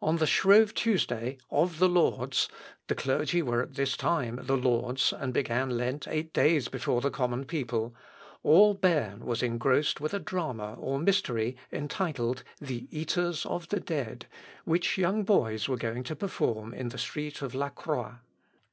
[0.00, 2.48] On the Shrove Tuesday "of the Lords,"
[2.86, 7.10] (the clergy were at this time the lords, and began Lent eight days before the
[7.10, 7.92] common people,)
[8.44, 14.26] all Berne was engrossed with a drama or mystery entitled, "The Eaters of the Dead,"
[14.64, 18.12] which young boys were going to perform in the street of La Croix.